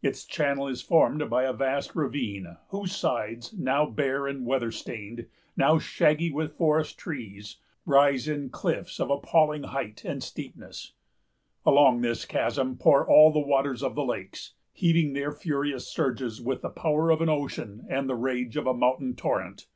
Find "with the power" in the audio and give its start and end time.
16.40-17.10